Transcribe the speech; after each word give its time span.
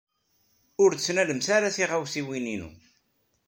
Ur 0.83 0.91
ttnalemt 0.93 1.47
ara 1.55 1.75
tiɣawsiwin-inu! 1.75 2.69